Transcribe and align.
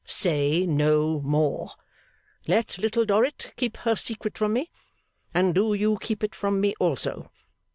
Say 0.07 0.65
no 0.65 1.19
more. 1.21 1.69
Let 2.47 2.79
Little 2.79 3.05
Dorrit 3.05 3.53
keep 3.55 3.77
her 3.77 3.95
secret 3.95 4.35
from 4.35 4.51
me, 4.53 4.71
and 5.31 5.53
do 5.53 5.75
you 5.75 5.99
keep 6.01 6.23
it 6.23 6.33
from 6.33 6.59
me 6.59 6.73
also. 6.79 7.29